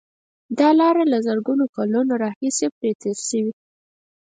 دا 0.59 0.69
لاره 0.79 1.03
له 1.11 1.17
زرګونو 1.27 1.65
کلونو 1.75 2.13
راهیسې 2.23 2.67
پرې 2.77 2.91
تېر 3.01 3.17
شوي. 3.27 3.53